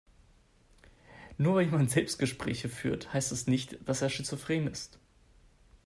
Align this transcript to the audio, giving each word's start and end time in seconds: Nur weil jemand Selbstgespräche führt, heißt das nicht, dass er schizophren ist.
Nur 1.37 1.53
weil 1.53 1.65
jemand 1.65 1.91
Selbstgespräche 1.91 2.69
führt, 2.69 3.13
heißt 3.13 3.31
das 3.31 3.45
nicht, 3.45 3.77
dass 3.87 4.01
er 4.01 4.09
schizophren 4.09 4.65
ist. 4.65 4.97